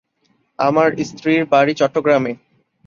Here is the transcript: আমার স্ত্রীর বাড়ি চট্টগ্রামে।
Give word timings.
আমার 0.59 0.89
স্ত্রীর 1.09 1.41
বাড়ি 1.51 1.73
চট্টগ্রামে। 1.79 2.31